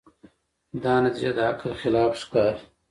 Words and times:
دا 0.83 0.93
نتیجه 1.05 1.31
د 1.37 1.39
عقل 1.49 1.69
خلاف 1.81 2.11
ښکاري. 2.21 2.61